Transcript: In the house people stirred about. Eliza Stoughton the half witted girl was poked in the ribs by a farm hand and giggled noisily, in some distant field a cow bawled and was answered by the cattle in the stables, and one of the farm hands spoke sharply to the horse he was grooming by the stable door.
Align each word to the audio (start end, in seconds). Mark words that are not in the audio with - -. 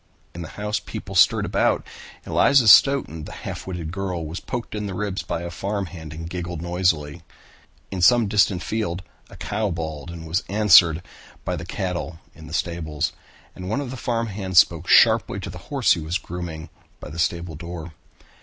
In 0.33 0.41
the 0.41 0.47
house 0.57 0.79
people 0.79 1.13
stirred 1.13 1.45
about. 1.45 1.85
Eliza 2.25 2.67
Stoughton 2.67 3.25
the 3.25 3.31
half 3.45 3.67
witted 3.67 3.91
girl 3.91 4.25
was 4.25 4.39
poked 4.39 4.73
in 4.73 4.87
the 4.87 4.95
ribs 4.95 5.21
by 5.21 5.43
a 5.43 5.51
farm 5.51 5.85
hand 5.85 6.11
and 6.11 6.27
giggled 6.27 6.59
noisily, 6.59 7.21
in 7.91 8.01
some 8.01 8.25
distant 8.27 8.63
field 8.63 9.03
a 9.29 9.35
cow 9.35 9.69
bawled 9.69 10.09
and 10.09 10.25
was 10.25 10.43
answered 10.49 11.03
by 11.45 11.55
the 11.55 11.65
cattle 11.67 12.19
in 12.33 12.47
the 12.47 12.51
stables, 12.55 13.13
and 13.55 13.69
one 13.69 13.79
of 13.79 13.91
the 13.91 13.95
farm 13.95 14.25
hands 14.25 14.57
spoke 14.57 14.87
sharply 14.87 15.39
to 15.39 15.51
the 15.51 15.59
horse 15.69 15.93
he 15.93 15.99
was 15.99 16.17
grooming 16.17 16.69
by 16.99 17.09
the 17.11 17.19
stable 17.19 17.53
door. 17.53 17.93